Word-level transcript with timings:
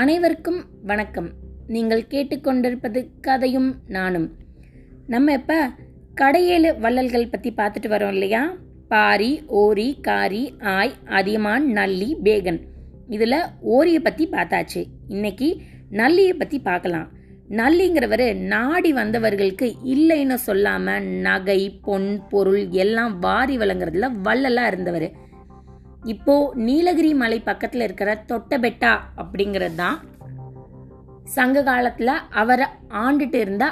அனைவருக்கும் 0.00 0.58
வணக்கம். 0.82 1.28
நீங்கள் 1.74 2.02
கேட்டுக்கொண்டிருப்பது 2.12 3.00
கதையும் 3.20 3.68
நானும். 3.86 4.26
நம்ம 5.06 5.32
இப்போ 5.32 5.56
கடையேழு 6.14 6.70
வள்ளல்கள் 6.78 7.30
பற்றி 7.30 7.50
பார்த்துட்டு 7.50 7.88
வரோம் 7.88 8.12
இல்லையா? 8.12 8.42
பாரி 8.88 9.42
ஓரி 9.46 9.88
காரி 10.00 10.42
ஆய் 10.74 10.92
அதியமான் 11.18 11.66
நல்லி 11.72 12.16
பேகன். 12.22 12.60
இதில் 13.08 13.38
ஓரியை 13.60 14.00
பற்றி 14.00 14.26
பார்த்தாச்சு. 14.26 14.82
இன்னைக்கு 15.08 15.48
நல்லியை 15.90 16.34
பற்றி 16.36 16.60
பார்க்கலாம். 16.60 17.08
நல்லிங்கிறவர் 17.48 18.26
நாடி 18.36 18.92
வந்தவர்களுக்கு 18.92 19.74
இல்லைன்னு 19.94 20.38
சொல்லாமல் 20.48 21.06
நகை 21.28 21.60
பொன் 21.80 22.10
பொருள் 22.28 22.68
எல்லாம் 22.84 23.18
வாரி 23.18 23.56
வழங்குறதுல 23.58 24.10
வள்ளலாக 24.22 24.72
இருந்தவர். 24.72 25.08
இப்போ 26.06 26.34
நீலகிரி 26.66 27.10
மலை 27.14 27.38
பக்கத்தில் 27.40 27.84
இருக்கிற 27.86 28.10
தொட்டபெட்டா 28.28 28.92
அப்படிங்கிறது 29.20 29.74
தான் 29.74 29.96
சங்க 31.34 31.62
காலத்தில் 31.62 32.12
அவரை 32.30 32.66
ஆண்டுட்டு 33.04 33.38
இருந்த 33.40 33.64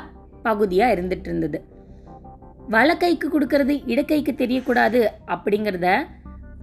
பகுதியாக 0.42 0.94
இருந்துட்டு 0.94 1.28
இருந்தது. 1.30 1.58
வலக்கைக்கு 2.70 3.26
கொடுக்கறது 3.28 3.74
இடக்கைக்கு 3.92 4.32
தெரியக்கூடாது 4.34 5.00
அப்படிங்கிறத 5.26 5.88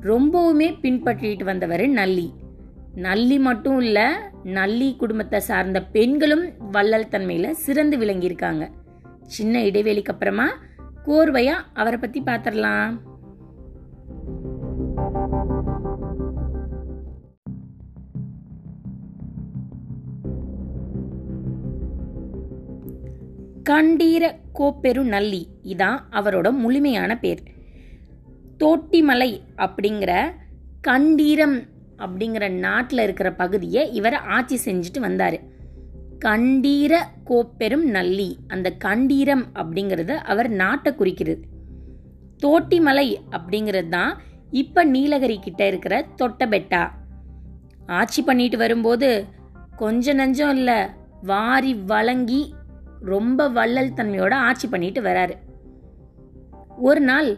ரொம்பவுமே 0.02 0.68
பின்பற்றிட்டு 0.84 1.44
வந்தவர் 1.44 1.86
நல்லி. 2.00 2.28
நல்லி 3.08 3.38
மட்டும் 3.40 3.80
இல்லை 3.80 4.08
நல்லி 4.44 4.90
குடும்பத்தை 4.96 5.40
சார்ந்த 5.40 5.80
பெண்களும் 5.96 6.46
வள்ளல் 6.72 7.10
தன்மையில் 7.10 7.60
சிறந்து 7.66 7.98
விளங்கியிருக்காங்க. 7.98 8.64
சின்ன 9.28 9.62
இடைவெளிக்கு 9.62 10.14
அப்புறமா 10.14 10.48
கோர்வையா 11.08 11.56
அவரை 11.74 11.98
பற்றி 12.00 12.20
பார்த்துடலாம் 12.26 12.96
கண்டீர 23.70 24.24
கோப்பெரு 24.60 25.02
நல்லி 25.04 25.42
இதான் 25.64 26.00
அவரோட 26.12 26.48
முழுமையான 26.52 27.12
பேர். 27.20 27.42
தோட்டிமலை 28.58 29.32
அப்படிங்கிற 29.58 30.12
கண்டீரம் 30.88 31.58
அப்படிங்கிற 31.98 32.46
நாட்டில் 32.50 33.04
இருக்கிற 33.04 33.30
பகுதியை 33.32 33.82
இவர் 33.94 34.18
ஆட்சி 34.36 34.58
செஞ்சுட்டு 34.66 35.00
வந்தார். 35.00 35.38
கண்டீர 36.20 36.94
கோப்பெரும் 37.30 37.86
நல்லி 37.98 38.30
அந்த 38.48 38.68
கண்டீரம் 38.86 39.44
அப்படிங்கிறது 39.54 40.16
அவர் 40.24 40.50
நாட்டை 40.50 40.92
குறிக்கிறது 40.96 41.44
தோட்டிமலை 42.44 43.08
அப்படிங்கிறது 43.32 43.90
தான் 43.90 44.14
இப்போ 44.52 44.82
நீலகிரி 44.86 45.40
கிட்ட 45.40 45.68
இருக்கிற 45.68 46.06
தொட்டபெட்டா. 46.22 46.84
ஆட்சி 48.00 48.22
பண்ணிட்டு 48.22 48.58
வரும்போது 48.58 49.10
கொஞ்ச 49.76 50.14
நஞ்சம் 50.14 50.54
இல்லை 50.58 50.80
வாரி 51.24 51.74
வழங்கி 51.74 52.42
ரொம்ப 53.06 53.48
வள்ளல் 53.50 53.96
தன்மையோட 53.98 54.34
ஆட்சி 54.48 54.68
பண்ணிட்டு 54.68 55.02
வராரு. 55.02 55.36
ஒரு 56.78 57.02
நாள் 57.02 57.30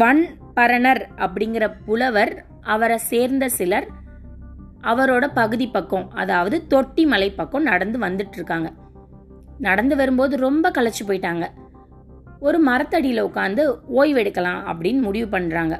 வன் 0.00 0.24
பரணர் 0.56 1.02
அப்படிங்கிற 1.24 1.64
புலவர் 1.86 2.32
அவரை 2.60 2.98
சேர்ந்த 2.98 3.48
சிலர் 3.48 3.86
அவரோட 4.82 5.24
பகுதி 5.34 5.66
பக்கம் 5.68 6.10
அதாவது 6.10 6.66
தொட்டி 6.66 7.06
மலை 7.06 7.30
பக்கம் 7.30 7.62
நடந்து 7.62 7.98
வந்துட்டு 7.98 8.36
இருக்காங்க 8.38 8.68
நடந்து 9.58 9.96
வரும்போது 9.96 10.36
ரொம்ப 10.36 10.70
களைச்சு 10.70 11.02
போயிட்டாங்க. 11.06 11.46
ஒரு 12.40 12.58
மரத்தடியில் 12.58 13.26
உட்காந்து 13.28 13.64
ஓய்வெடுக்கலாம் 14.00 14.60
அப்படின்னு 14.70 15.00
முடிவு 15.08 15.38
பண்ணுறாங்க 15.38 15.76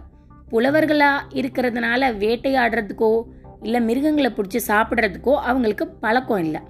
புலவர்களாக 0.50 1.28
இருக்கிறதுனால 1.41 2.11
வேட்டையாடுறதுக்கோ 2.22 3.22
இல்லை 3.62 3.81
மிருகங்களை 3.83 4.31
பிடிச்சி 4.36 4.61
சாப்பிட்றதுக்கோ 4.69 5.34
அவங்களுக்கு 5.50 5.88
பழக்கம் 5.88 6.38
இல்லை. 6.38 6.60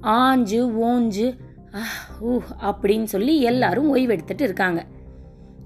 ஆஞ்சு 0.00 0.86
ஓஞ்சு 0.86 1.38
ஊ 2.20 2.40
அப்படின்னு 2.60 3.04
சொல்லி 3.04 3.40
எல்லாரும் 3.40 3.96
ஓய்வெடுத்துட்டு 3.96 4.40
இருக்காங்க. 4.40 4.86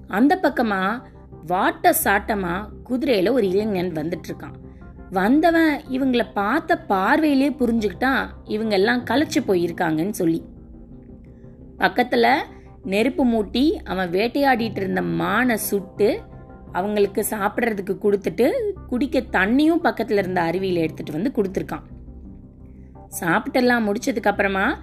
அந்த 0.08 0.38
பக்கமா 0.42 1.02
வாட்ட 1.48 1.92
சாட்டமா 2.04 2.68
குதிரையில 2.90 3.32
ஒரு 3.32 3.48
இளைஞன் 3.48 3.92
வந்துட்டு 3.92 4.28
இருக்கான் 4.28 4.54
வந்தவன் 5.10 5.80
இவங்கள 5.90 6.26
பார்த்த 6.34 6.78
பார்வையிலே 6.78 7.50
புரிஞ்சுக்கிட்டான் 7.50 8.26
இவங்க 8.44 8.74
எல்லாம் 8.74 9.04
களைச்சு 9.04 9.40
போயிருக்காங்கன்னு 9.46 10.10
சொல்லி. 10.10 10.44
பக்கத்துல 11.78 12.34
நெருப்பு 12.84 13.26
மூட்டி 13.26 13.72
அவன் 13.72 14.10
வேட்டையாடிட்டு 14.10 14.76
இருந்த 14.76 15.02
மானை 15.02 15.54
சுட்டு 15.54 16.20
அவங்களுக்கு 16.72 17.26
சாப்பிட்றதுக்கு 17.30 17.96
கொடுத்துட்டு 18.02 18.52
குடிக்க 18.88 19.20
தண்ணியும் 19.20 19.84
பக்கத்துல 19.84 20.18
இருந்த 20.18 20.40
அருவியில் 20.40 20.76
எடுத்துட்டு 20.76 21.12
வந்து 21.12 21.32
கொடுத்துருக்கான். 21.36 21.91
சாப்பிட்டெல்லாம் 23.20 23.86
முடிச்சதுக்கு 23.86 24.30
அப்புறமா 24.32 24.78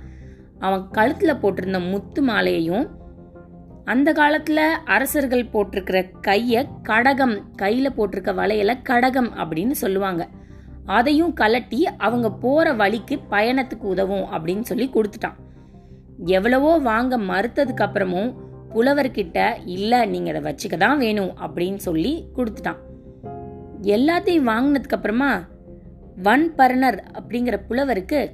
அவன் 0.60 0.88
கழுத்துல 0.92 1.34
போட்டிருந்த 1.42 1.90
முத்து 1.90 2.26
மாலையையும் 2.26 2.88
அந்த 3.86 4.14
காலத்துல 4.14 4.60
அரசர்கள் 4.86 5.46
போட்டிருக்கிற 5.46 6.12
கைய 6.28 6.68
கடகம் 6.84 7.36
கையில 7.62 7.88
போட்டிருக்க 7.98 8.32
வளையல 8.42 8.82
கடகம் 8.82 9.32
அப்படின்னு 9.36 9.72
சொல்லுவாங்க. 9.72 10.28
அதையும் 10.86 11.34
கலட்டி 11.36 11.80
அவங்க 11.98 12.32
போற 12.32 12.74
வழிக்கு 12.74 13.20
பயணத்துக்கு 13.30 13.82
உதவும் 13.82 14.26
அப்படின்னு 14.32 14.62
சொல்லி 14.62 14.90
கொடுத்துட்டான். 14.94 15.38
எவ்வளவோ 16.26 16.78
வாங்க 16.78 17.18
மறுத்ததுக்கு 17.18 17.84
அப்புறமும் 17.86 18.36
புலவர்கிட்ட 18.74 19.58
இல்ல 19.66 20.06
நீங்க 20.06 20.38
அதை 20.38 20.56
வச்சுக்க 20.56 20.78
தான் 20.78 20.98
வேணும் 20.98 21.34
அப்படின்னு 21.42 21.76
சொல்லி 21.76 22.26
கொடுத்துட்டான். 22.36 22.80
எல்லாத்தையும் 23.82 24.50
வாங்கினதுக்கு 24.52 24.98
அப்புறமா 24.98 25.32
வன்பர்ணர் 26.16 27.04
அப்படிங்கிற 27.20 27.60
புலவருக்கு 27.68 28.30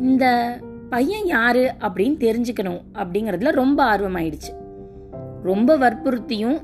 இந்த 0.00 0.56
பையன் 0.90 1.26
யாரு 1.26 1.72
அப்படின்னு 1.80 2.24
தெரிஞ்சுக்கணும் 2.24 2.80
அப்படிங்கிறதுல 2.94 3.50
ரொம்ப 3.50 3.82
ஆர்வம் 3.82 4.16
ஆயிடுச்சு 4.16 4.60
ரொம்ப 5.42 5.76
வற்புறுத்தியும் 5.76 6.58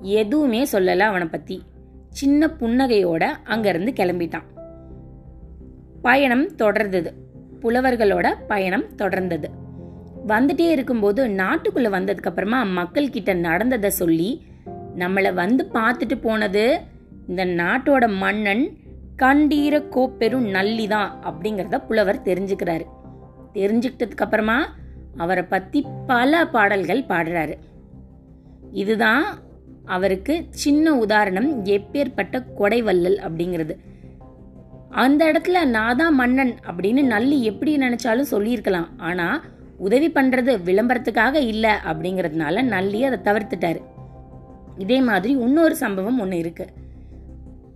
எதுவுமே 0.00 0.66
சொல்லலை 0.72 0.98
அவனை 0.98 1.26
பத்தி. 1.26 1.62
சின்ன 2.08 2.46
புன்னகையோட 2.46 3.24
அங்கிருந்து 3.44 3.92
கிளம்பிட்டான். 3.92 4.42
பயணம் 6.02 6.50
தொடர்ந்தது. 6.50 7.12
புலவர்களோட 7.60 8.34
பயணம் 8.48 8.84
தொடர்ந்தது. 8.96 9.44
வந்துட்டே 10.26 10.70
இருக்கும்போது 10.70 11.26
நாட்டுக்குள்ள 11.26 11.88
வந்ததுக்கு 11.88 12.26
அப்புறமா 12.26 12.62
மக்கள் 12.62 13.10
கிட்ட 13.10 13.32
நடந்ததை 13.32 13.90
சொல்லி 13.90 14.44
நம்மளை 14.96 15.34
வந்து 15.34 15.68
பார்த்துட்டு 15.72 16.20
போனது 16.20 16.80
இந்த 17.28 17.44
நாட்டோட 17.44 18.16
மன்னன் 18.16 18.76
கண்டீர 19.22 19.74
கோப்பெரும் 19.94 20.46
நல்லி 20.56 20.86
தான் 20.94 21.10
அப்படிங்கிறத 21.28 21.78
புலவர் 21.88 22.26
தெரிஞ்சுக்கிறாரு. 22.28 22.86
தெரிஞ்சுக்கிட்டதுக்கு 23.56 24.24
அப்புறமா 24.26 24.58
அவரை 25.16 25.44
பத்தி 25.54 25.78
பல 26.06 26.42
பாடல்கள் 26.54 27.08
பாடுறாரு. 27.12 27.54
இதுதான் 28.82 29.24
அவருக்கு 29.94 30.34
சின்ன 30.62 30.94
உதாரணம் 31.04 31.48
எப்பேற்பட்ட 31.76 32.36
கொடைவல்லல் 32.58 33.18
அப்படிங்கிறது. 33.26 33.74
அந்த 35.02 35.22
இடத்துல 35.32 35.60
நான் 35.76 35.98
தான் 36.00 36.14
மன்னன் 36.14 36.54
அப்படின்னு 36.68 37.02
நல்லி 37.14 37.36
எப்படி 37.50 37.72
நினைச்சாலும் 37.76 38.32
சொல்லியிருக்கலாம். 38.32 38.88
ஆனா 39.08 39.26
உதவி 39.86 40.08
பண்றது 40.10 40.52
விளம்பரத்துக்காக 40.68 41.36
இல்லை 41.52 41.72
அப்படிங்கிறதுனால 41.90 42.62
நல்லி 42.74 43.00
அதை 43.04 43.18
தவிர்த்துட்டாரு. 43.28 43.80
இதே 44.84 45.00
மாதிரி 45.08 45.32
இன்னொரு 45.46 45.76
சம்பவம் 45.76 46.20
ஒன்று 46.24 46.38
இருக்குது 46.44 46.80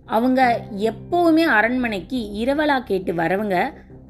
அவங்க 0.07 0.41
எப்பவுமே 0.89 1.45
அரண்மனைக்கு 1.57 2.19
இரவலா 2.43 2.77
கேட்டு 2.83 3.13
வரவங்க 3.13 3.57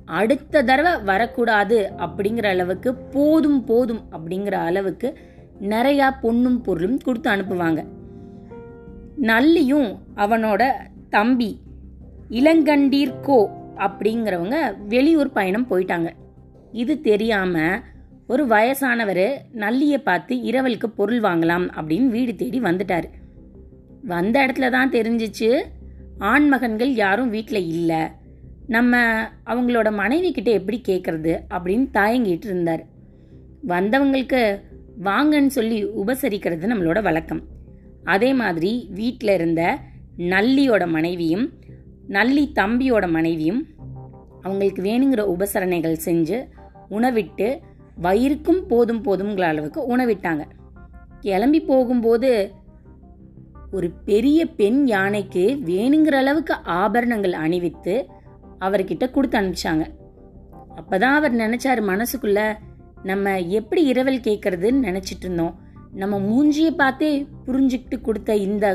அடுத்த 0.06 0.64
தடவை 0.64 1.04
வரக்கூடாது 1.04 1.92
அப்படிங்கிற 1.98 2.46
அளவுக்கு 2.46 2.96
போதும் 2.96 3.64
போதும் 3.64 4.04
அப்படிங்கிற 4.12 4.56
அளவுக்கு 4.70 5.18
நிறையா 5.62 6.08
பொண்ணும் 6.24 6.60
பொருளும் 6.64 6.98
கொடுத்து 6.98 7.30
அனுப்புவாங்க. 7.30 7.82
நல்லியும் 9.22 9.90
அவனோட 10.16 10.64
தம்பி 11.10 11.62
இளங்கண்டீர்கோ 12.30 13.40
அப்படிங்கிறவங்க 13.78 14.58
வெளியூர் 14.88 15.32
பயணம் 15.32 15.68
போயிட்டாங்க. 15.70 16.10
இது 16.72 17.02
தெரியாம 17.02 17.58
ஒரு 18.28 18.48
வயசானவர் 18.48 19.26
நல்லியை 19.56 19.98
பார்த்து 19.98 20.36
இரவலுக்கு 20.36 20.88
பொருள் 20.96 21.22
வாங்கலாம் 21.22 21.66
அப்படின்னு 21.78 22.08
வீடு 22.08 22.36
தேடி 22.36 22.60
வந்துட்டார். 22.60 23.08
வந்த 24.04 24.36
இடத்துல 24.46 24.70
தான் 24.70 24.92
தெரிஞ்சிச்சு. 24.92 25.50
ஆண்மகன்கள் 26.20 26.94
யாரும் 26.94 27.30
வீட்டில் 27.30 27.68
இல்லை. 27.68 28.00
நம்ம 28.68 29.22
அவங்களோட 29.46 29.94
மனைவி 29.94 30.32
கிட்ட 30.32 30.52
எப்படி 30.52 30.82
கேட்குறது 30.88 31.40
அப்படின்னு 31.50 31.90
தயங்கிட்டு 31.94 32.46
இருந்தார். 32.46 32.86
வந்தவங்களுக்கு 33.68 34.62
வாங்கன்னு 35.04 35.48
சொல்லி 35.48 35.86
உபசரிக்கிறது 35.86 36.68
நம்மளோட 36.68 37.02
வழக்கம். 37.02 37.42
அதே 38.04 38.34
மாதிரி 38.34 38.90
வீட்டில் 38.94 39.34
இருந்த 39.34 39.78
நல்லியோட 40.18 40.88
மனைவியும் 40.88 41.54
நல்லி 42.08 42.52
தம்பியோட 42.56 43.10
மனைவியும் 43.10 43.68
அவங்களுக்கு 44.42 44.82
வேணுங்கிற 44.82 45.22
உபசரணைகள் 45.28 45.98
செஞ்சு 46.06 46.48
உணவிட்டு 46.90 47.60
வயிறுக்கும் 48.02 48.68
போதும் 48.68 49.04
போதுங்கிற 49.04 49.42
அளவுக்கு 49.42 49.98
உணவிட்டாங்க. 49.98 50.44
கிளம்பி 51.20 51.62
போகும்போது 51.62 52.52
ஒரு 53.78 53.88
பெரிய 54.06 54.40
பெண் 54.60 54.80
யானைக்கு 54.88 55.44
வேணுங்கிற 55.66 56.16
அளவுக்கு 56.16 56.54
ஆபரணங்கள் 56.54 57.34
அணிவித்து 57.34 57.96
அவர்கிட்ட 58.60 59.06
கொடுத்து 59.12 59.38
அனுப்பிச்சாங்க. 59.40 59.86
அப்பதான் 60.76 61.16
அவர் 61.20 61.36
நினைச்சாரு 61.36 61.82
மனசுக்குள்ள 61.92 62.42
நம்ம 63.04 63.40
எப்படி 63.40 63.82
இரவல் 63.84 64.26
கேட்கறதுன்னு 64.28 64.86
நினைச்சிட்டு 64.88 65.26
இருந்தோம். 65.26 65.56
நம்ம 65.94 66.16
மூஞ்சியை 66.20 66.72
பார்த்தே 66.76 67.10
புரிஞ்சுக்கிட்டு 67.46 67.98
கொடுத்த 68.02 68.36
இந்த 68.36 68.66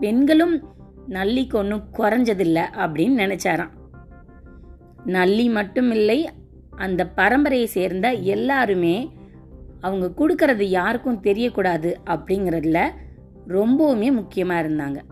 பெண்களும் 0.00 0.54
நல்லிக்கு 1.08 1.56
ஒன்றும் 1.56 1.84
குறைஞ்சதில்லை 1.98 2.64
அப்படின்னு 2.82 3.16
நினைச்சாராம். 3.24 3.72
நல்லி 5.04 5.46
மட்டும் 5.48 5.90
இல்லை 5.90 6.18
அந்த 6.76 7.10
பரம்பரையை 7.16 7.68
சேர்ந்த 7.76 8.08
எல்லாருமே 8.34 8.96
அவங்க 9.80 10.06
கொடுக்கறது 10.18 10.66
யாருக்கும் 10.78 11.22
தெரியக்கூடாது 11.22 11.90
அப்படிங்கிறதுல 12.04 12.80
ரொம்பவுமே 13.48 14.12
முக்கியமாக 14.12 14.68
இருந்தாங்க. 14.68 15.04